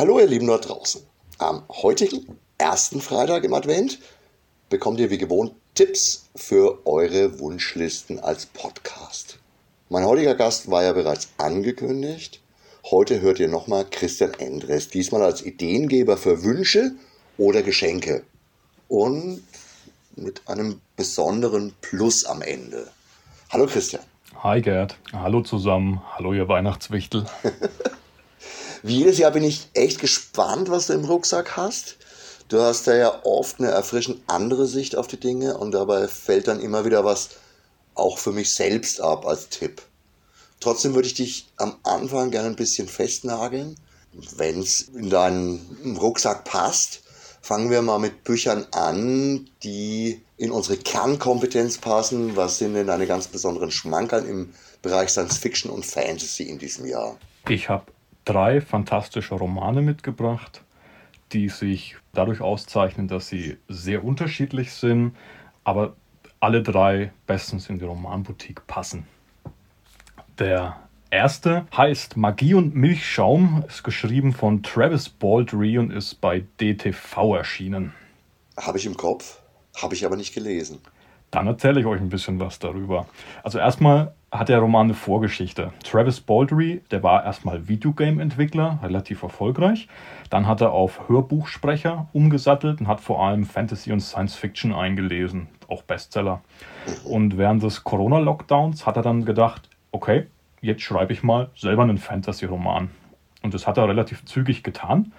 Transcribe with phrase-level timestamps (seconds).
[0.00, 1.02] Hallo ihr Lieben dort draußen.
[1.36, 3.98] Am heutigen ersten Freitag im Advent
[4.70, 9.38] bekommt ihr wie gewohnt Tipps für eure Wunschlisten als Podcast.
[9.90, 12.40] Mein heutiger Gast war ja bereits angekündigt.
[12.90, 16.92] Heute hört ihr nochmal Christian Endres, diesmal als Ideengeber für Wünsche
[17.36, 18.24] oder Geschenke.
[18.88, 19.42] Und
[20.16, 22.88] mit einem besonderen Plus am Ende.
[23.50, 24.02] Hallo Christian.
[24.42, 24.96] Hi Gerd.
[25.12, 26.00] Hallo zusammen.
[26.16, 27.26] Hallo ihr Weihnachtswichtel.
[28.82, 31.96] Wie jedes Jahr bin ich echt gespannt, was du im Rucksack hast.
[32.48, 36.48] Du hast da ja oft eine erfrischend andere Sicht auf die Dinge und dabei fällt
[36.48, 37.30] dann immer wieder was
[37.94, 39.82] auch für mich selbst ab als Tipp.
[40.58, 43.76] Trotzdem würde ich dich am Anfang gerne ein bisschen festnageln.
[44.36, 47.02] Wenn es in deinen Rucksack passt,
[47.40, 52.34] fangen wir mal mit Büchern an, die in unsere Kernkompetenz passen.
[52.36, 54.52] Was sind denn deine ganz besonderen Schmankerl im
[54.82, 57.16] Bereich Science Fiction und Fantasy in diesem Jahr?
[57.48, 57.86] Ich habe
[58.30, 60.62] drei fantastische Romane mitgebracht,
[61.32, 65.16] die sich dadurch auszeichnen, dass sie sehr unterschiedlich sind,
[65.64, 65.96] aber
[66.38, 69.08] alle drei bestens in die Romanboutique passen.
[70.38, 70.76] Der
[71.10, 77.92] erste heißt Magie und Milchschaum, ist geschrieben von Travis Baldry und ist bei DTV erschienen.
[78.56, 79.40] Habe ich im Kopf,
[79.76, 80.78] habe ich aber nicht gelesen.
[81.32, 83.06] Dann erzähle ich euch ein bisschen was darüber.
[83.42, 85.72] Also erstmal hat der Roman eine Vorgeschichte.
[85.82, 89.88] Travis Baldry, der war erstmal Videogame-Entwickler, relativ erfolgreich.
[90.30, 95.48] Dann hat er auf Hörbuchsprecher umgesattelt und hat vor allem Fantasy und Science Fiction eingelesen,
[95.68, 96.42] auch Bestseller.
[97.04, 100.28] Und während des Corona-Lockdowns hat er dann gedacht, okay,
[100.60, 102.90] jetzt schreibe ich mal selber einen Fantasy-Roman.
[103.42, 105.12] Und das hat er relativ zügig getan.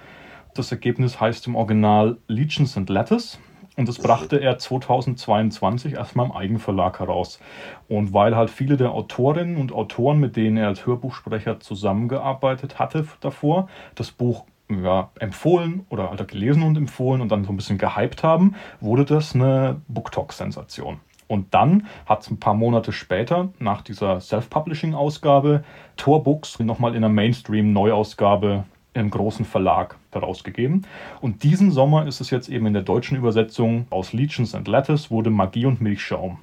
[0.54, 3.40] Das Ergebnis heißt im Original Legions and Letters.
[3.78, 7.40] Und das brachte er 2022 erstmal im Eigenverlag heraus.
[7.88, 13.08] Und weil halt viele der Autorinnen und Autoren, mit denen er als Hörbuchsprecher zusammengearbeitet hatte
[13.22, 17.78] davor, das Buch ja, empfohlen oder halt gelesen und empfohlen und dann so ein bisschen
[17.78, 21.00] gehypt haben, wurde das eine BookTok-Sensation.
[21.28, 25.64] Und dann hat es ein paar Monate später, nach dieser Self-Publishing-Ausgabe,
[25.96, 30.86] Tor Books nochmal in einer Mainstream-Neuausgabe im großen Verlag herausgegeben.
[31.22, 35.12] Und diesen Sommer ist es jetzt eben in der deutschen Übersetzung aus Legions and Letters
[35.12, 36.40] wurde Magie und Milchschaum.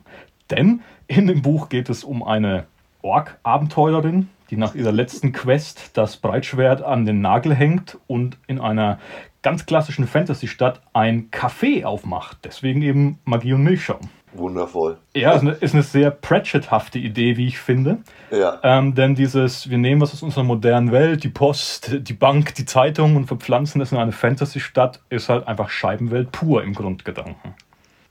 [0.51, 2.65] Denn in dem Buch geht es um eine
[3.03, 8.99] Ork-Abenteurerin, die nach ihrer letzten Quest das Breitschwert an den Nagel hängt und in einer
[9.43, 12.39] ganz klassischen Fantasy-Stadt ein Café aufmacht.
[12.45, 14.09] Deswegen eben Magie und Milchschaum.
[14.39, 14.99] Wundervoll.
[15.15, 17.99] Ja, ist eine, ist eine sehr Pratchett-hafte Idee, wie ich finde.
[18.31, 18.59] Ja.
[18.63, 22.65] Ähm, denn dieses, wir nehmen was aus unserer modernen Welt, die Post, die Bank, die
[22.65, 27.55] Zeitung und verpflanzen es in eine Fantasy-Stadt, ist halt einfach Scheibenwelt pur im Grundgedanken.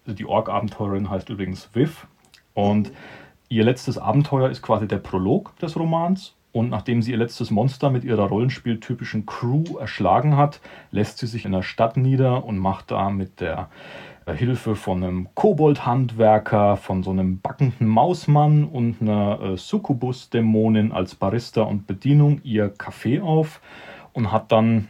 [0.06, 2.08] Die Ork-Abenteurerin heißt übrigens Viv
[2.54, 2.92] und
[3.50, 6.34] ihr letztes Abenteuer ist quasi der Prolog des Romans.
[6.54, 11.46] Und nachdem sie ihr letztes Monster mit ihrer rollenspieltypischen Crew erschlagen hat, lässt sie sich
[11.46, 13.70] in der Stadt nieder und macht da mit der
[14.34, 21.62] Hilfe von einem Kobold-Handwerker, von so einem backenden Mausmann und einer äh, Succubus-Dämonin als Barista
[21.62, 23.62] und Bedienung ihr Café auf
[24.14, 24.88] und hat dann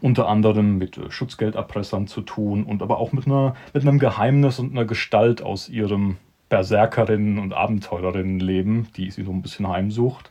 [0.00, 4.58] unter anderem mit äh, Schutzgelderpressern zu tun und aber auch mit, einer, mit einem Geheimnis
[4.58, 6.16] und einer Gestalt aus ihrem
[6.50, 10.30] Berserkerinnen- und Abenteurerinnenleben, die sie so ein bisschen heimsucht.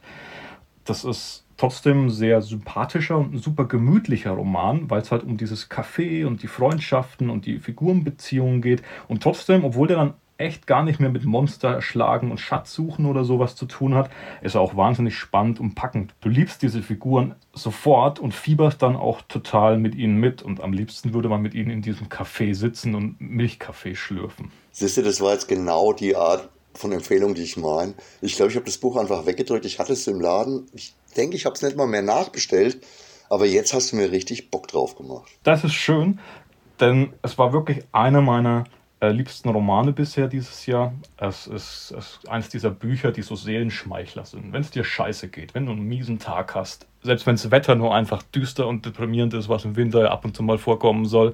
[0.83, 5.69] Das ist trotzdem sehr sympathischer und ein super gemütlicher Roman, weil es halt um dieses
[5.69, 8.83] Café und die Freundschaften und die Figurenbeziehungen geht.
[9.07, 13.23] Und trotzdem, obwohl der dann echt gar nicht mehr mit Monster erschlagen und Schatzsuchen oder
[13.23, 14.09] sowas zu tun hat,
[14.41, 16.13] ist er auch wahnsinnig spannend und packend.
[16.21, 20.73] Du liebst diese Figuren sofort und fieberst dann auch total mit ihnen mit und am
[20.73, 24.51] liebsten würde man mit ihnen in diesem Café sitzen und Milchkaffee schlürfen.
[24.71, 27.93] Siehst du, das war jetzt genau die Art von Empfehlung, die ich meine.
[28.21, 29.65] Ich glaube, ich habe das Buch einfach weggedrückt.
[29.65, 30.67] Ich hatte es im Laden.
[30.73, 32.81] Ich denke, ich habe es nicht mal mehr nachbestellt.
[33.29, 35.29] Aber jetzt hast du mir richtig Bock drauf gemacht.
[35.43, 36.19] Das ist schön,
[36.79, 38.63] denn es war wirklich einer meiner
[38.99, 40.93] äh, liebsten Romane bisher dieses Jahr.
[41.17, 44.53] Es ist, es ist eines dieser Bücher, die so Seelenschmeichler sind.
[44.53, 47.75] Wenn es dir scheiße geht, wenn du einen miesen Tag hast, selbst wenn das Wetter
[47.75, 51.33] nur einfach düster und deprimierend ist, was im Winter ab und zu mal vorkommen soll,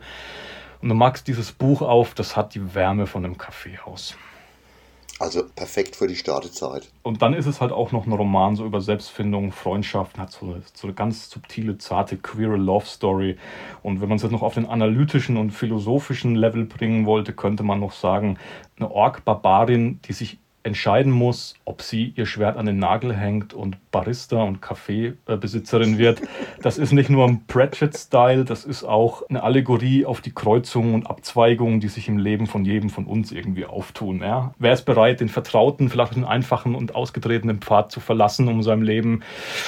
[0.81, 4.17] und du magst dieses Buch auf, das hat die Wärme von einem Kaffeehaus.
[5.23, 6.89] Also perfekt für die Startezeit.
[7.01, 10.47] Und dann ist es halt auch noch ein Roman so über Selbstfindung, Freundschaften, hat so
[10.47, 13.37] eine, so eine ganz subtile, zarte, queere Love Story.
[13.83, 17.63] Und wenn man es jetzt noch auf den analytischen und philosophischen Level bringen wollte, könnte
[17.63, 18.37] man noch sagen,
[18.75, 23.77] eine Ork-Barbarin, die sich entscheiden muss, ob sie ihr Schwert an den Nagel hängt und
[23.91, 26.21] Barista und Kaffeebesitzerin wird.
[26.61, 31.07] Das ist nicht nur ein Pratchett-Style, das ist auch eine Allegorie auf die Kreuzungen und
[31.07, 34.21] Abzweigungen, die sich im Leben von jedem von uns irgendwie auftun.
[34.21, 34.53] Ja?
[34.57, 38.83] Wer ist bereit, den vertrauten, vielleicht den einfachen und ausgetretenen Pfad zu verlassen, um seinem
[38.83, 39.21] Leben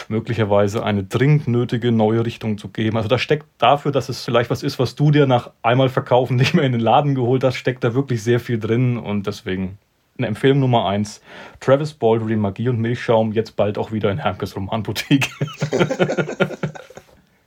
[0.07, 2.95] möglicherweise eine dringend nötige neue Richtung zu geben?
[2.95, 6.37] Also da steckt dafür, dass es vielleicht was ist, was du dir nach einmal verkaufen
[6.37, 9.77] nicht mehr in den Laden geholt hast, steckt da wirklich sehr viel drin und deswegen
[10.17, 11.21] eine Empfehlung Nummer eins.
[11.59, 15.29] Travis Baldry, Magie und Milchschaum, jetzt bald auch wieder in Hermkes Romanboutique.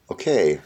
[0.09, 0.59] okay.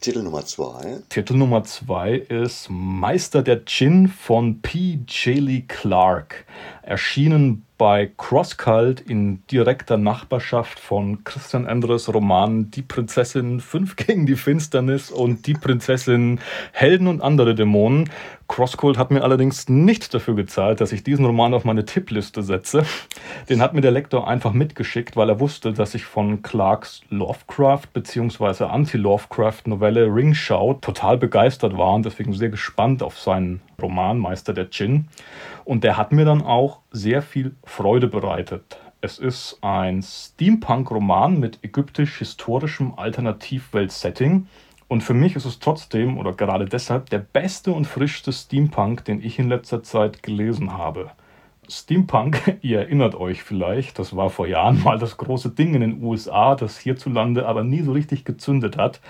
[0.00, 0.98] Titel Nummer zwei.
[1.08, 5.00] Titel Nummer zwei ist Meister der Gin von P.
[5.08, 5.68] J.
[5.68, 6.44] Clark.
[6.82, 14.36] Erschienen bei Crosscult in direkter Nachbarschaft von Christian Andres Roman Die Prinzessin 5 gegen die
[14.36, 16.40] Finsternis und Die Prinzessin
[16.72, 18.08] Helden und andere Dämonen.
[18.48, 22.84] Crosscult hat mir allerdings nicht dafür gezahlt, dass ich diesen Roman auf meine Tippliste setze.
[23.48, 27.92] Den hat mir der Lektor einfach mitgeschickt, weil er wusste, dass ich von Clarks Lovecraft
[27.92, 28.64] bzw.
[28.64, 35.08] Anti-Lovecraft-Novelle Ringshout total begeistert war und deswegen sehr gespannt auf seinen Roman Meister der Djinn.
[35.64, 38.78] Und der hat mir dann auch sehr viel Freude bereitet.
[39.00, 44.48] Es ist ein Steampunk-Roman mit ägyptisch-historischem Alternativwelt-Setting.
[44.88, 49.22] Und für mich ist es trotzdem oder gerade deshalb der beste und frischste Steampunk, den
[49.22, 51.10] ich in letzter Zeit gelesen habe.
[51.68, 56.02] Steampunk, ihr erinnert euch vielleicht, das war vor Jahren mal das große Ding in den
[56.02, 59.00] USA, das hierzulande aber nie so richtig gezündet hat.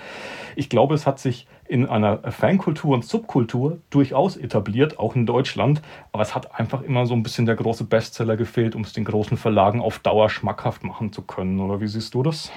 [0.57, 5.81] Ich glaube, es hat sich in einer Fankultur und Subkultur durchaus etabliert, auch in Deutschland.
[6.11, 9.05] Aber es hat einfach immer so ein bisschen der große Bestseller gefehlt, um es den
[9.05, 11.59] großen Verlagen auf Dauer schmackhaft machen zu können.
[11.59, 12.51] Oder wie siehst du das?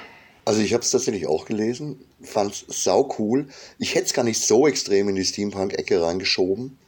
[0.44, 3.46] Also ich habe es tatsächlich auch gelesen, fand es sau cool.
[3.78, 6.78] Ich hätte es gar nicht so extrem in die Steampunk-Ecke reingeschoben.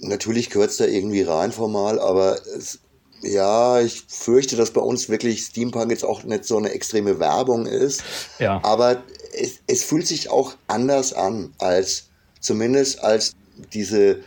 [0.00, 2.80] Natürlich gehört es da irgendwie rein formal, aber es,
[3.22, 7.66] ja, ich fürchte, dass bei uns wirklich Steampunk jetzt auch nicht so eine extreme Werbung
[7.66, 8.02] ist.
[8.38, 8.60] Ja.
[8.62, 9.02] Aber
[9.32, 12.08] es, es fühlt sich auch anders an, als
[12.40, 13.34] zumindest als
[13.72, 14.20] diese,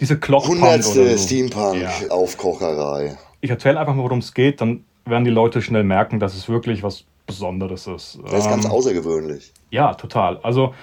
[0.00, 1.24] diese hundertste so.
[1.24, 3.06] Steampunk-Aufkocherei.
[3.06, 3.18] Ja.
[3.40, 6.48] Ich erzähle einfach mal, worum es geht, dann werden die Leute schnell merken, dass es
[6.48, 8.18] wirklich was Besonderes ist.
[8.24, 9.52] Das ist ähm, ganz außergewöhnlich.
[9.70, 10.38] Ja, total.
[10.42, 10.74] Also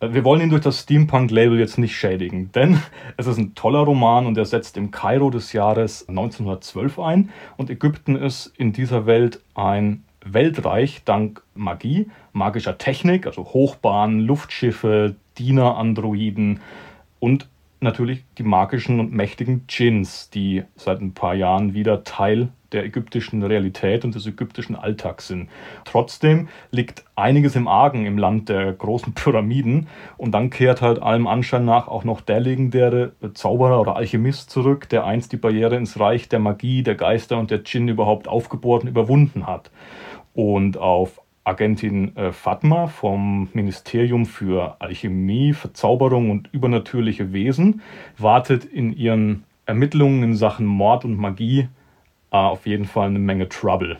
[0.00, 2.80] äh, wir wollen ihn durch das Steampunk-Label jetzt nicht schädigen, denn
[3.16, 7.70] es ist ein toller Roman und er setzt im Kairo des Jahres 1912 ein und
[7.70, 16.60] Ägypten ist in dieser Welt ein weltreich dank Magie, magischer Technik, also Hochbahnen, Luftschiffe, Diener-Androiden
[17.20, 17.48] und
[17.80, 23.42] natürlich die magischen und mächtigen Djinns, die seit ein paar Jahren wieder Teil der ägyptischen
[23.42, 25.48] Realität und des ägyptischen Alltags sind.
[25.84, 31.26] Trotzdem liegt einiges im Argen im Land der großen Pyramiden und dann kehrt halt allem
[31.26, 35.98] Anschein nach auch noch der legendäre Zauberer oder Alchemist zurück, der einst die Barriere ins
[35.98, 39.70] Reich der Magie, der Geister und der Djinn überhaupt aufgebohrt und überwunden hat.
[40.34, 47.82] Und auf Agentin äh, Fatma vom Ministerium für Alchemie, Verzauberung und übernatürliche Wesen
[48.18, 51.68] wartet in ihren Ermittlungen in Sachen Mord und Magie
[52.30, 53.98] auf jeden Fall eine Menge Trouble.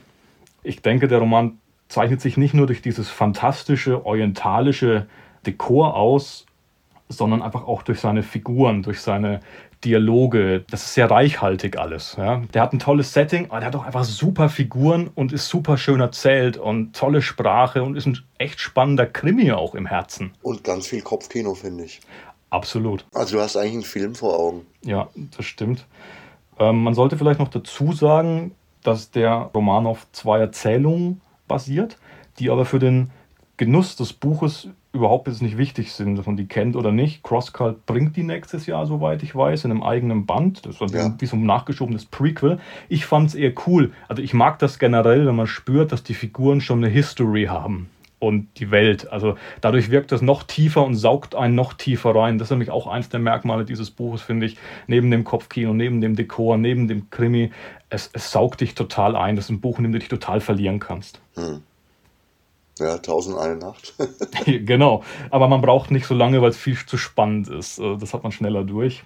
[0.62, 1.58] Ich denke, der Roman
[1.88, 5.06] zeichnet sich nicht nur durch dieses fantastische, orientalische
[5.46, 6.46] Dekor aus,
[7.08, 9.40] sondern einfach auch durch seine Figuren, durch seine
[9.84, 10.64] Dialoge.
[10.70, 12.16] Das ist sehr reichhaltig alles.
[12.18, 12.42] Ja.
[12.52, 15.78] Der hat ein tolles Setting, aber der hat auch einfach super Figuren und ist super
[15.78, 20.32] schön erzählt und tolle Sprache und ist ein echt spannender Krimi auch im Herzen.
[20.42, 22.00] Und ganz viel Kopfkino, finde ich.
[22.50, 23.04] Absolut.
[23.14, 24.66] Also du hast eigentlich einen Film vor Augen.
[24.82, 25.86] Ja, das stimmt.
[26.58, 31.98] Ähm, man sollte vielleicht noch dazu sagen, dass der Roman auf zwei Erzählungen basiert,
[32.38, 33.10] die aber für den
[33.56, 37.22] Genuss des Buches überhaupt jetzt nicht wichtig sind, dass man die kennt oder nicht.
[37.22, 40.64] Crosscult bringt die nächstes Jahr, soweit ich weiß, in einem eigenen Band.
[40.66, 41.14] Das ist ja.
[41.18, 42.58] wie so ein nachgeschobenes Prequel.
[42.88, 43.92] Ich fand es eher cool.
[44.08, 47.88] Also ich mag das generell, wenn man spürt, dass die Figuren schon eine History haben
[48.18, 49.10] und die Welt.
[49.12, 52.38] Also dadurch wirkt das noch tiefer und saugt einen noch tiefer rein.
[52.38, 54.56] Das ist nämlich auch eins der Merkmale dieses Buches, finde ich.
[54.86, 57.50] Neben dem Kopfkino, neben dem Dekor, neben dem Krimi.
[57.90, 59.36] Es, es saugt dich total ein.
[59.36, 61.20] Das ist ein Buch, in dem du dich total verlieren kannst.
[61.34, 61.62] Hm.
[62.78, 63.94] Ja, tausend eine Nacht.
[64.44, 67.78] genau, aber man braucht nicht so lange, weil es viel zu spannend ist.
[67.78, 69.04] Äh, das hat man schneller durch.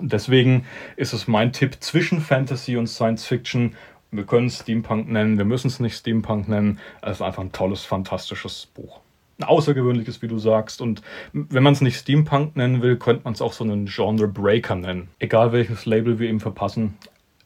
[0.00, 0.64] Deswegen
[0.96, 3.74] ist es mein Tipp zwischen Fantasy und Science Fiction.
[4.10, 6.78] Wir können es Steampunk nennen, wir müssen es nicht Steampunk nennen.
[7.02, 9.00] Es ist einfach ein tolles, fantastisches Buch.
[9.38, 10.80] Ein außergewöhnliches, wie du sagst.
[10.80, 14.26] Und wenn man es nicht Steampunk nennen will, könnte man es auch so einen Genre
[14.26, 15.08] Breaker nennen.
[15.18, 16.96] Egal welches Label wir ihm verpassen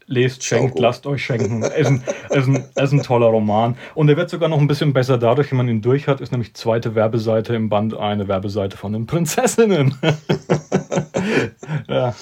[0.07, 1.63] lest, schenkt, lasst euch schenken.
[1.63, 3.77] ist, ein, ist, ein, ist ein toller Roman.
[3.95, 6.33] Und er wird sogar noch ein bisschen besser dadurch, wenn man ihn durch hat, ist
[6.33, 9.95] nämlich zweite Werbeseite im Band eine Werbeseite von den Prinzessinnen.
[11.89, 12.15] ja.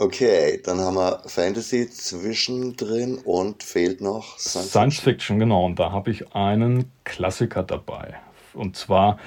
[0.00, 5.40] Okay, dann haben wir Fantasy zwischendrin und fehlt noch Science, Science Fiction.
[5.40, 8.14] Genau, und da habe ich einen Klassiker dabei.
[8.54, 9.18] Und zwar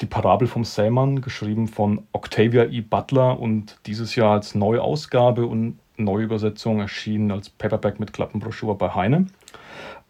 [0.00, 2.80] die Parabel vom Sämann, geschrieben von Octavia E.
[2.80, 9.26] Butler und dieses Jahr als Neuausgabe und Neuübersetzung erschienen als Paperback mit Klappenbroschüre bei Heine.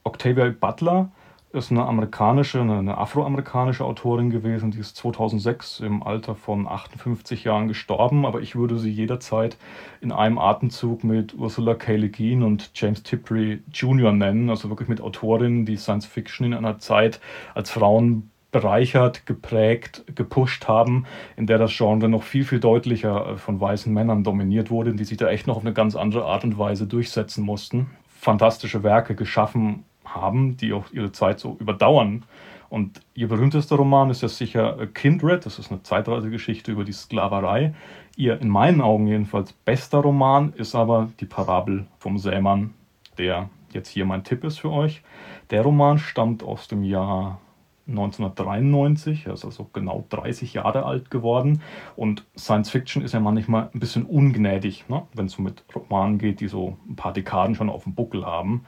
[0.02, 0.50] Octavia E.
[0.50, 1.10] Butler
[1.56, 7.68] ist eine amerikanische, eine afroamerikanische Autorin gewesen, die ist 2006 im Alter von 58 Jahren
[7.68, 9.56] gestorben, aber ich würde sie jederzeit
[10.00, 11.96] in einem Atemzug mit Ursula K.
[11.96, 14.12] Le Guin und James Tiptree Jr.
[14.12, 17.20] nennen, also wirklich mit Autorinnen, die Science Fiction in einer Zeit
[17.54, 21.04] als Frauen bereichert, geprägt, gepusht haben,
[21.36, 25.18] in der das Genre noch viel, viel deutlicher von weißen Männern dominiert wurde, die sich
[25.18, 27.90] da echt noch auf eine ganz andere Art und Weise durchsetzen mussten.
[28.06, 29.84] Fantastische Werke geschaffen
[30.14, 32.24] haben, die auch ihre Zeit so überdauern.
[32.68, 37.74] Und ihr berühmtester Roman ist ja sicher Kindred, das ist eine Zeitreisegeschichte über die Sklaverei.
[38.16, 42.74] Ihr in meinen Augen jedenfalls bester Roman ist aber die Parabel vom Sämann,
[43.18, 45.02] der jetzt hier mein Tipp ist für euch.
[45.50, 47.40] Der Roman stammt aus dem Jahr
[47.88, 51.62] 1993, er ist also genau 30 Jahre alt geworden.
[51.94, 55.02] Und Science Fiction ist ja manchmal ein bisschen ungnädig, ne?
[55.14, 58.26] wenn es so mit Romanen geht, die so ein paar Dekaden schon auf dem Buckel
[58.26, 58.64] haben.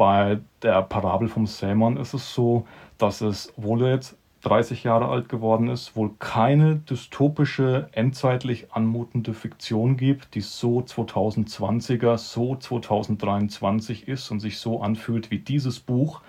[0.00, 2.66] Bei der Parabel vom Sämann ist es so,
[2.96, 9.34] dass es, obwohl er jetzt 30 Jahre alt geworden ist, wohl keine dystopische, endzeitlich anmutende
[9.34, 16.22] Fiktion gibt, die so 2020er, so 2023 ist und sich so anfühlt wie dieses Buch.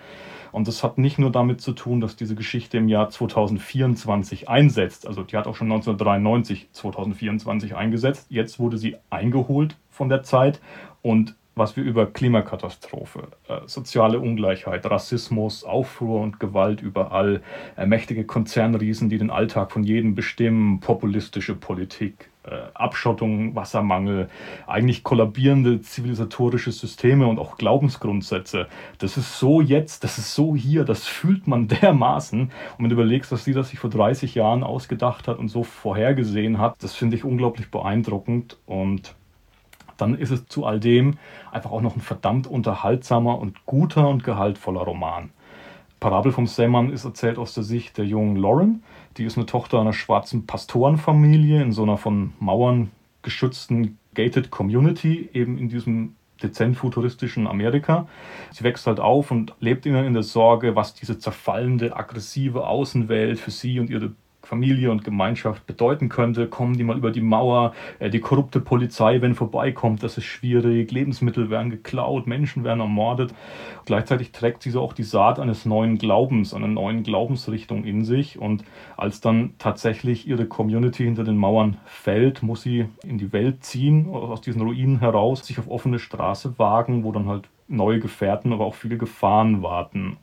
[0.52, 5.06] Und das hat nicht nur damit zu tun, dass diese Geschichte im Jahr 2024 einsetzt.
[5.06, 8.26] Also die hat auch schon 1993, 2024 eingesetzt.
[8.28, 10.60] Jetzt wurde sie eingeholt von der Zeit
[11.00, 17.42] und was wir über Klimakatastrophe, äh, soziale Ungleichheit, Rassismus, Aufruhr und Gewalt überall,
[17.76, 24.28] äh, mächtige Konzernriesen, die den Alltag von jedem bestimmen, populistische Politik, äh, Abschottung, Wassermangel,
[24.66, 28.66] eigentlich kollabierende zivilisatorische Systeme und auch Glaubensgrundsätze.
[28.98, 32.40] Das ist so jetzt, das ist so hier, das fühlt man dermaßen.
[32.40, 35.62] Und wenn du überlegst, dass sie das sich vor 30 Jahren ausgedacht hat und so
[35.62, 39.14] vorhergesehen hat, das finde ich unglaublich beeindruckend und
[40.02, 41.16] dann ist es zu all dem
[41.52, 45.30] einfach auch noch ein verdammt unterhaltsamer und guter und gehaltvoller Roman.
[46.00, 48.82] Parabel vom Sämann ist erzählt aus der Sicht der jungen Lauren.
[49.16, 52.90] Die ist eine Tochter einer schwarzen Pastorenfamilie in so einer von Mauern
[53.22, 58.08] geschützten gated Community, eben in diesem dezent futuristischen Amerika.
[58.50, 63.38] Sie wächst halt auf und lebt immer in der Sorge, was diese zerfallende, aggressive Außenwelt
[63.38, 64.10] für sie und ihre
[64.42, 66.48] Familie und Gemeinschaft bedeuten könnte.
[66.48, 70.90] Kommen die mal über die Mauer, äh, die korrupte Polizei, wenn vorbeikommt, das ist schwierig,
[70.90, 73.34] Lebensmittel werden geklaut, Menschen werden ermordet.
[73.84, 78.38] Gleichzeitig trägt sie so auch die Saat eines neuen Glaubens, einer neuen Glaubensrichtung in sich.
[78.38, 78.64] Und
[78.96, 84.08] als dann tatsächlich ihre Community hinter den Mauern fällt, muss sie in die Welt ziehen,
[84.08, 88.66] aus diesen Ruinen heraus, sich auf offene Straße wagen, wo dann halt neue Gefährten, aber
[88.66, 90.18] auch viele Gefahren warten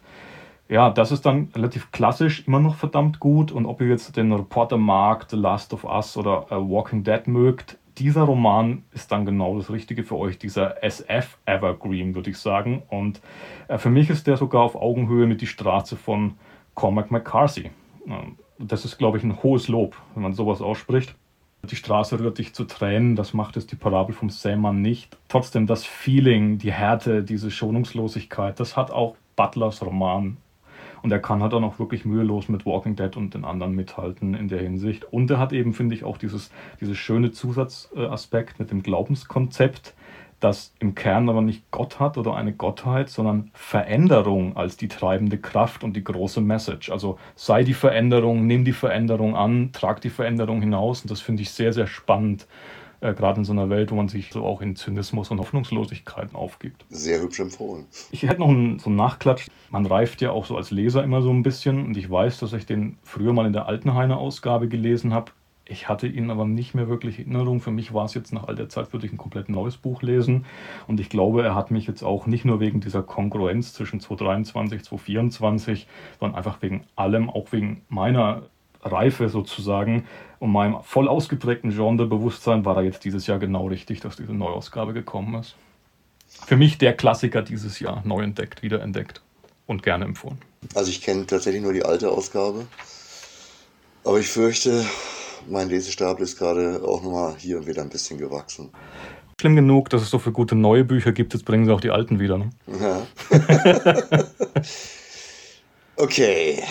[0.70, 3.52] ja, das ist dann relativ klassisch, immer noch verdammt gut.
[3.52, 7.28] Und ob ihr jetzt den Reporter mag, The Last of Us oder uh, Walking Dead
[7.28, 12.84] mögt, dieser Roman ist dann genau das Richtige für euch, dieser SF-Evergreen, würde ich sagen.
[12.88, 13.20] Und
[13.68, 16.36] äh, für mich ist der sogar auf Augenhöhe mit Die Straße von
[16.76, 17.72] Cormac McCarthy.
[18.08, 21.16] Ähm, das ist, glaube ich, ein hohes Lob, wenn man sowas ausspricht.
[21.64, 25.18] Die Straße rührt dich zu Tränen, das macht es die Parabel vom Sämann nicht.
[25.28, 30.38] Trotzdem das Feeling, die Härte, diese Schonungslosigkeit, das hat auch Butlers Roman
[31.02, 34.34] und er kann halt auch noch wirklich mühelos mit Walking Dead und den anderen mithalten
[34.34, 35.06] in der Hinsicht.
[35.06, 36.52] Und er hat eben, finde ich, auch dieses,
[36.82, 39.94] dieses schöne Zusatzaspekt mit dem Glaubenskonzept,
[40.40, 45.38] das im Kern aber nicht Gott hat oder eine Gottheit, sondern Veränderung als die treibende
[45.38, 46.90] Kraft und die große Message.
[46.92, 51.02] Also sei die Veränderung, nimm die Veränderung an, trag die Veränderung hinaus.
[51.02, 52.48] Und das finde ich sehr, sehr spannend
[53.02, 56.36] äh, gerade in so einer Welt, wo man sich so auch in Zynismus und Hoffnungslosigkeiten
[56.36, 56.86] aufgibt.
[56.90, 57.86] Sehr hübsch empfohlen.
[58.12, 59.48] Ich hätte noch einen, so einen Nachklatsch.
[59.70, 62.54] Man reift ja auch so als Leser immer so ein bisschen und ich weiß, dass
[62.54, 65.32] ich den früher mal in der Altenheiner-Ausgabe gelesen habe.
[65.72, 67.62] Ich hatte ihn aber nicht mehr wirklich in Erinnerung.
[67.62, 70.02] Für mich war es jetzt nach all der Zeit, würde ich ein komplett neues Buch
[70.02, 70.46] lesen.
[70.88, 74.80] Und ich glaube, er hat mich jetzt auch nicht nur wegen dieser Kongruenz zwischen 2023
[74.80, 75.88] und 2024,
[76.20, 78.48] sondern einfach wegen allem, auch wegen meiner
[78.82, 80.06] Reife sozusagen
[80.40, 84.94] und meinem voll ausgeprägten Genrebewusstsein war da jetzt dieses Jahr genau richtig, dass diese Neuausgabe
[84.94, 85.56] gekommen ist.
[86.46, 89.22] Für mich der Klassiker dieses Jahr, neu entdeckt, wiederentdeckt
[89.68, 90.40] und gerne empfohlen.
[90.76, 92.68] Also ich kenne tatsächlich nur die alte Ausgabe,
[94.04, 94.86] aber ich fürchte,
[95.48, 98.70] mein Lesestapel ist gerade auch nochmal hier und wieder ein bisschen gewachsen.
[99.40, 101.92] Schlimm genug, dass es so viele gute neue Bücher gibt, jetzt bringen sie auch die
[101.92, 102.38] alten wieder.
[102.38, 102.50] Ne?
[102.68, 103.08] Ja.
[105.96, 106.62] okay,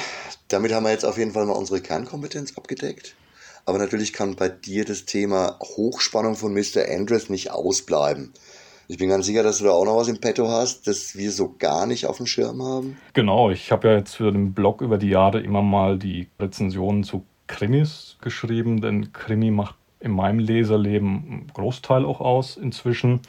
[0.48, 3.14] damit haben wir jetzt auf jeden Fall mal unsere Kernkompetenz abgedeckt.
[3.68, 6.88] Aber natürlich kann bei dir das Thema Hochspannung von Mr.
[6.88, 8.32] Andress nicht ausbleiben.
[8.86, 11.30] Ich bin ganz sicher, dass du da auch noch was im Petto hast, das wir
[11.30, 12.96] so gar nicht auf dem Schirm haben.
[13.12, 17.04] Genau, ich habe ja jetzt für den Blog über die Jahre immer mal die Rezensionen
[17.04, 23.20] zu Krimis geschrieben, denn Krimi macht in meinem Leserleben einen Großteil auch aus inzwischen.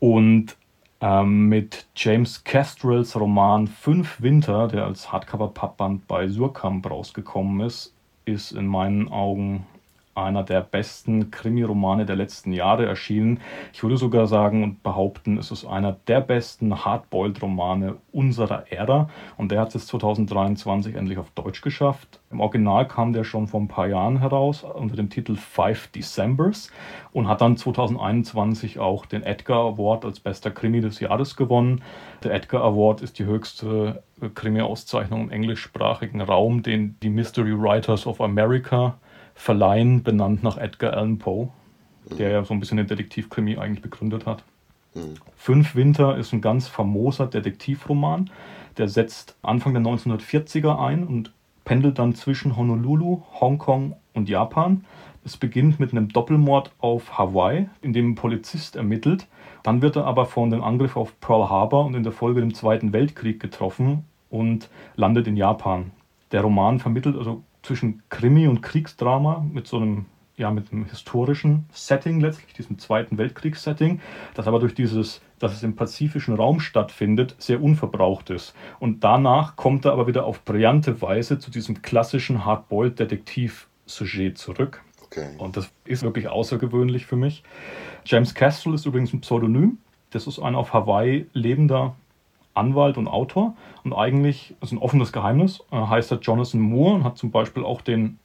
[0.00, 0.56] Und
[1.02, 7.93] ähm, mit James Kestrels Roman Fünf Winter, der als Hardcover-Pappband bei Surkamp rausgekommen ist,
[8.24, 9.66] ist in meinen Augen
[10.14, 13.40] einer der besten Krimi-Romane der letzten Jahre erschienen.
[13.72, 19.08] Ich würde sogar sagen und behaupten, es ist einer der besten Hardboiled-Romane unserer Ära.
[19.36, 22.20] Und der hat es 2023 endlich auf Deutsch geschafft.
[22.30, 26.70] Im Original kam der schon vor ein paar Jahren heraus unter dem Titel Five Decembers
[27.12, 31.82] und hat dann 2021 auch den Edgar Award als bester Krimi des Jahres gewonnen.
[32.22, 34.02] Der Edgar Award ist die höchste
[34.34, 38.96] Krimi-Auszeichnung im englischsprachigen Raum, den die Mystery Writers of America
[39.34, 41.48] verleihen, benannt nach Edgar Allan Poe,
[42.18, 44.44] der ja so ein bisschen den Detektivkrimi eigentlich begründet hat.
[44.94, 45.14] Mhm.
[45.36, 48.30] Fünf Winter ist ein ganz famoser Detektivroman.
[48.78, 51.32] Der setzt Anfang der 1940er ein und
[51.64, 54.84] pendelt dann zwischen Honolulu, Hongkong und Japan.
[55.24, 59.26] Es beginnt mit einem Doppelmord auf Hawaii, in dem ein Polizist ermittelt.
[59.62, 62.52] Dann wird er aber von dem Angriff auf Pearl Harbor und in der Folge dem
[62.52, 65.92] Zweiten Weltkrieg getroffen und landet in Japan.
[66.32, 70.06] Der Roman vermittelt also zwischen Krimi und Kriegsdrama mit so einem
[70.36, 74.00] ja, mit einem historischen Setting letztlich, diesem Zweiten Weltkriegssetting,
[74.34, 78.52] das aber durch dieses, dass es im pazifischen Raum stattfindet, sehr unverbraucht ist.
[78.80, 84.82] Und danach kommt er aber wieder auf brillante Weise zu diesem klassischen Hardboiled-Detektiv-Sujet zurück.
[85.04, 85.28] Okay.
[85.38, 87.44] Und das ist wirklich außergewöhnlich für mich.
[88.04, 89.78] James Castle ist übrigens ein Pseudonym.
[90.10, 91.94] Das ist ein auf Hawaii lebender
[92.54, 95.60] Anwalt und Autor und eigentlich ist ein offenes Geheimnis.
[95.70, 98.18] Äh, heißt er Jonathan Moore und hat zum Beispiel auch den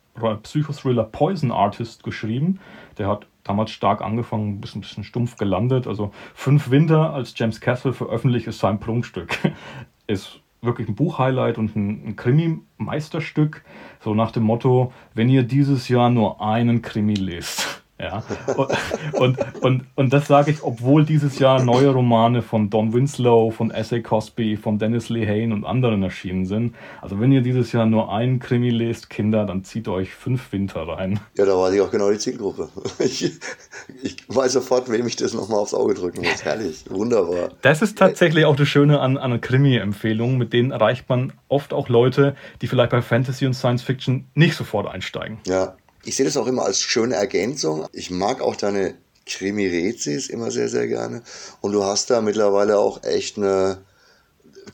[0.43, 2.59] Psychothriller Poison Artist geschrieben.
[2.97, 5.87] Der hat damals stark angefangen, ein bisschen, bisschen stumpf gelandet.
[5.87, 9.37] Also Fünf Winter als James Castle veröffentlicht ist sein Prunkstück.
[10.07, 13.63] ist wirklich ein Buchhighlight und ein, ein Krimi-Meisterstück.
[14.01, 18.23] So nach dem Motto, wenn ihr dieses Jahr nur einen Krimi lest, ja,
[18.55, 18.69] und,
[19.13, 23.71] und, und, und das sage ich, obwohl dieses Jahr neue Romane von Don Winslow, von
[23.71, 26.75] Essay Cosby, von Dennis Lehane und anderen erschienen sind.
[27.01, 30.87] Also wenn ihr dieses Jahr nur einen Krimi lest, Kinder, dann zieht euch fünf Winter
[30.87, 31.19] rein.
[31.35, 32.69] Ja, da war ich auch genau die Zielgruppe.
[32.99, 33.39] Ich,
[34.03, 36.43] ich weiß sofort, wem ich das nochmal aufs Auge drücken muss.
[36.43, 37.49] Herrlich, wunderbar.
[37.61, 40.37] Das ist tatsächlich auch das Schöne an, an Krimi-Empfehlungen.
[40.37, 44.55] Mit denen erreicht man oft auch Leute, die vielleicht bei Fantasy und Science Fiction nicht
[44.55, 45.39] sofort einsteigen.
[45.47, 47.87] Ja, ich sehe das auch immer als schöne Ergänzung.
[47.91, 51.23] Ich mag auch deine Krimi-Rezis immer sehr, sehr gerne.
[51.61, 53.83] Und du hast da mittlerweile auch echt eine,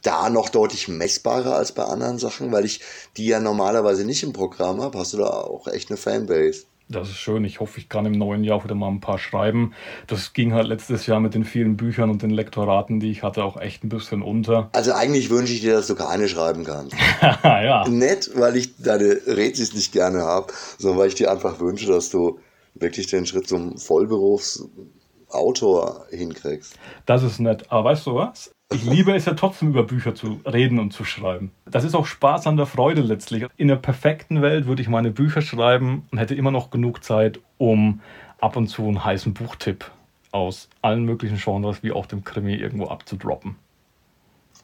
[0.02, 2.82] da noch deutlich messbarer als bei anderen Sachen, weil ich
[3.18, 6.64] die ja normalerweise nicht im Programm habe, hast du da auch echt eine Fanbase.
[6.88, 7.44] Das ist schön.
[7.46, 9.74] Ich hoffe, ich kann im neuen Jahr wieder mal ein paar schreiben.
[10.06, 13.44] Das ging halt letztes Jahr mit den vielen Büchern und den Lektoraten, die ich hatte,
[13.44, 14.70] auch echt ein bisschen unter.
[14.74, 16.96] Also eigentlich wünsche ich dir, dass du keine schreiben kannst.
[17.44, 17.88] ja.
[17.88, 22.12] Nicht, weil ich deine Rätsel nicht gerne habe, sondern weil ich dir einfach wünsche, dass
[22.12, 22.38] du
[22.76, 26.76] wirklich den Schritt zum Vollberufsautor hinkriegst.
[27.08, 27.66] Das ist nett.
[27.70, 28.54] Aber weißt du was?
[28.74, 31.52] Ich liebe es ja trotzdem über Bücher zu reden und zu schreiben.
[31.66, 33.46] Das ist auch Spaß an der Freude letztlich.
[33.58, 37.40] In der perfekten Welt würde ich meine Bücher schreiben und hätte immer noch genug Zeit,
[37.58, 38.02] um
[38.42, 39.92] ab und zu einen heißen Buchtipp
[40.32, 43.56] aus allen möglichen Genres wie auch dem Krimi irgendwo abzudroppen.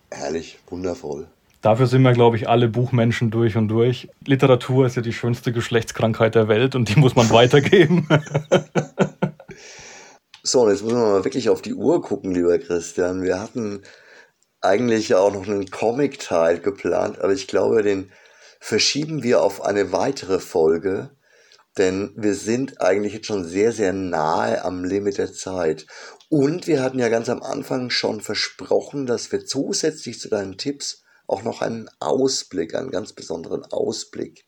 [0.09, 1.27] Herrlich, wundervoll.
[1.61, 4.09] Dafür sind wir, glaube ich, alle Buchmenschen durch und durch.
[4.25, 8.07] Literatur ist ja die schönste Geschlechtskrankheit der Welt und die muss man weitergeben.
[10.43, 13.21] So, jetzt müssen wir mal wirklich auf die Uhr gucken, lieber Christian.
[13.21, 13.83] Wir hatten
[14.59, 18.11] eigentlich ja auch noch einen Comic-Teil geplant, aber ich glaube, den
[18.59, 21.11] verschieben wir auf eine weitere Folge,
[21.77, 25.85] denn wir sind eigentlich jetzt schon sehr, sehr nahe am Limit der Zeit.
[26.29, 31.03] Und wir hatten ja ganz am Anfang schon versprochen, dass wir zusätzlich zu deinen Tipps
[31.27, 34.45] auch noch einen Ausblick, einen ganz besonderen Ausblick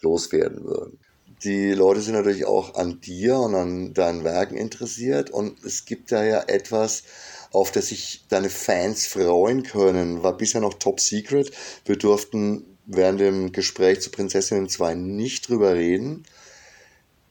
[0.00, 1.05] loswerden würden
[1.44, 6.12] die Leute sind natürlich auch an dir und an deinen Werken interessiert und es gibt
[6.12, 7.04] da ja etwas,
[7.52, 10.22] auf das sich deine Fans freuen können.
[10.22, 11.50] War bisher noch top secret.
[11.84, 16.24] Wir durften während dem Gespräch zu Prinzessinnen 2 nicht drüber reden.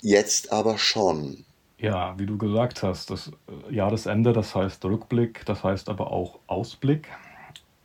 [0.01, 1.45] Jetzt aber schon.
[1.77, 3.31] Ja, wie du gesagt hast, das
[3.69, 7.09] Jahresende, das heißt Rückblick, das heißt aber auch Ausblick.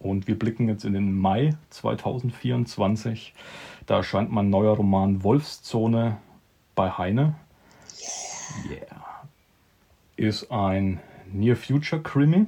[0.00, 3.34] Und wir blicken jetzt in den Mai 2024.
[3.86, 6.16] Da erscheint mein neuer Roman Wolfszone
[6.74, 7.34] bei Heine.
[8.68, 9.26] Yeah.
[10.16, 12.46] Ist ein Near Future Krimi.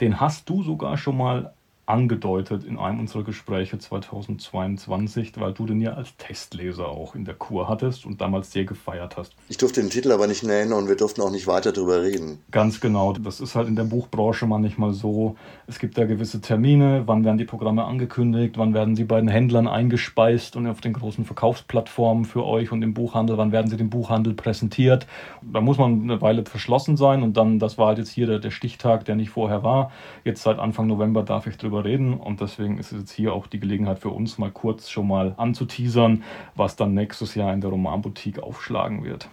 [0.00, 1.52] Den hast du sogar schon mal
[1.86, 7.34] angedeutet in einem unserer Gespräche 2022, weil du den ja als Testleser auch in der
[7.34, 9.34] Kur hattest und damals sehr gefeiert hast.
[9.48, 12.40] Ich durfte den Titel aber nicht nennen und wir durften auch nicht weiter darüber reden.
[12.50, 13.12] Ganz genau.
[13.12, 15.36] Das ist halt in der Buchbranche manchmal so.
[15.68, 19.28] Es gibt da gewisse Termine, wann werden die Programme angekündigt, wann werden sie bei den
[19.28, 23.76] Händlern eingespeist und auf den großen Verkaufsplattformen für euch und im Buchhandel, wann werden sie
[23.76, 25.06] dem Buchhandel präsentiert.
[25.42, 28.40] Da muss man eine Weile verschlossen sein und dann, das war halt jetzt hier der,
[28.40, 29.92] der Stichtag, der nicht vorher war.
[30.24, 33.46] Jetzt seit Anfang November darf ich drüber reden und deswegen ist es jetzt hier auch
[33.46, 37.70] die Gelegenheit für uns, mal kurz schon mal anzuteasern, was dann nächstes Jahr in der
[37.70, 39.28] Romanboutique aufschlagen wird.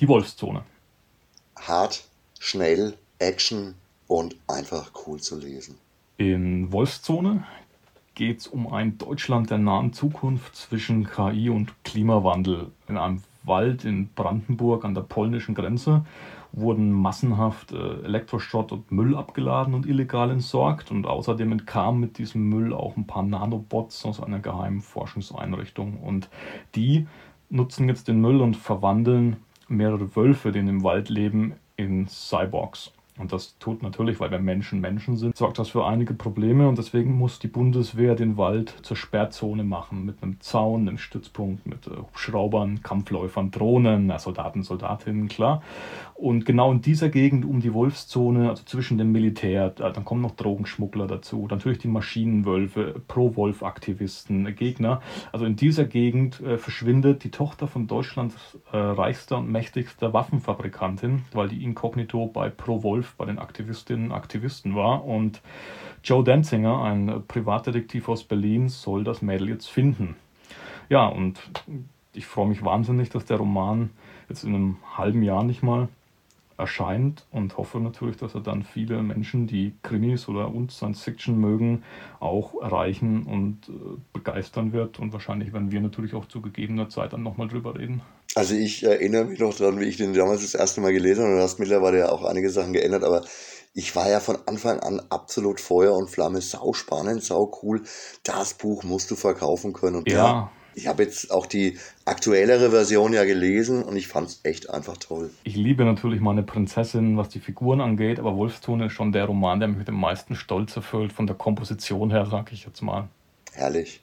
[0.00, 0.62] Die Wolfszone.
[1.56, 2.04] Hart,
[2.38, 3.74] schnell, Action
[4.06, 5.76] und einfach cool zu lesen.
[6.16, 7.44] In Wolfszone
[8.14, 12.70] geht es um ein Deutschland der nahen Zukunft zwischen KI und Klimawandel.
[12.88, 16.04] In einem Wald in Brandenburg an der polnischen Grenze
[16.52, 20.90] wurden massenhaft äh, Elektroschrott und Müll abgeladen und illegal entsorgt.
[20.90, 25.98] Und außerdem entkamen mit diesem Müll auch ein paar Nanobots aus einer geheimen Forschungseinrichtung.
[26.00, 26.28] Und
[26.74, 27.06] die
[27.48, 29.36] nutzen jetzt den Müll und verwandeln
[29.68, 32.92] mehrere Wölfe, die im Wald leben, in Cyborgs.
[33.20, 36.78] Und das tut natürlich, weil wir Menschen Menschen sind, sorgt das für einige Probleme und
[36.78, 41.86] deswegen muss die Bundeswehr den Wald zur Sperrzone machen mit einem Zaun, einem Stützpunkt, mit
[41.86, 45.62] äh, Hubschraubern, Kampfläufern, Drohnen, Soldaten, Soldatinnen, klar.
[46.14, 50.36] Und genau in dieser Gegend um die Wolfszone, also zwischen dem Militär, dann kommen noch
[50.36, 55.00] Drogenschmuggler dazu, natürlich die Maschinenwölfe, Pro-Wolf-Aktivisten, Gegner.
[55.32, 58.34] Also in dieser Gegend äh, verschwindet die Tochter von Deutschlands
[58.72, 64.74] äh, reichster und mächtigster Waffenfabrikantin, weil die inkognito bei Pro-Wolf bei den Aktivistinnen und Aktivisten
[64.74, 65.04] war.
[65.04, 65.40] Und
[66.02, 70.16] Joe Danzinger, ein Privatdetektiv aus Berlin, soll das Mädel jetzt finden.
[70.88, 71.38] Ja, und
[72.12, 73.90] ich freue mich wahnsinnig, dass der Roman
[74.28, 75.88] jetzt in einem halben Jahr nicht mal
[76.60, 81.40] erscheint und hoffe natürlich, dass er dann viele Menschen, die Krimis oder uns Science Fiction
[81.40, 81.82] mögen,
[82.20, 83.72] auch erreichen und äh,
[84.12, 84.98] begeistern wird.
[84.98, 88.02] Und wahrscheinlich werden wir natürlich auch zu gegebener Zeit dann nochmal drüber reden.
[88.34, 91.36] Also ich erinnere mich noch daran, wie ich den damals das erste Mal gelesen habe.
[91.36, 93.24] Du hast mittlerweile ja auch einige Sachen geändert, aber
[93.74, 97.82] ich war ja von Anfang an absolut Feuer und Flamme, sau spannend, sau cool.
[98.22, 99.96] Das Buch musst du verkaufen können.
[99.96, 100.16] Und ja.
[100.16, 104.70] ja ich habe jetzt auch die aktuellere Version ja gelesen und ich fand es echt
[104.70, 105.30] einfach toll.
[105.44, 109.60] Ich liebe natürlich meine Prinzessin, was die Figuren angeht, aber Wolfstone ist schon der Roman,
[109.60, 113.08] der mich mit dem meisten Stolz erfüllt, von der Komposition her, sag ich jetzt mal.
[113.52, 114.00] Herrlich.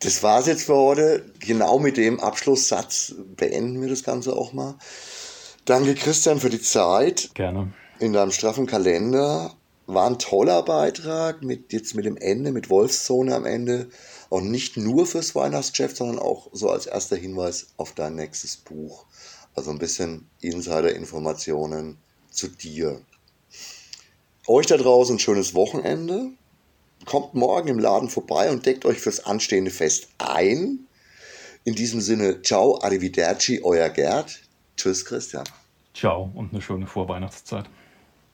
[0.00, 1.24] Das war es jetzt für heute.
[1.40, 4.76] Genau mit dem Abschlusssatz beenden wir das Ganze auch mal.
[5.64, 7.30] Danke, Christian, für die Zeit.
[7.34, 7.72] Gerne.
[7.98, 9.54] In deinem straffen Kalender.
[9.88, 13.88] War ein toller Beitrag, mit, jetzt mit dem Ende, mit Wolfszone am Ende.
[14.28, 19.06] Und nicht nur fürs Weihnachtsgeschäft, sondern auch so als erster Hinweis auf dein nächstes Buch.
[19.54, 21.98] Also ein bisschen Insider-Informationen
[22.30, 23.00] zu dir.
[24.46, 26.32] Euch da draußen ein schönes Wochenende.
[27.06, 30.80] Kommt morgen im Laden vorbei und deckt euch fürs anstehende Fest ein.
[31.64, 34.40] In diesem Sinne, ciao, arrivederci, euer Gerd.
[34.76, 35.44] Tschüss, Christian.
[35.94, 37.66] Ciao und eine schöne Vorweihnachtszeit.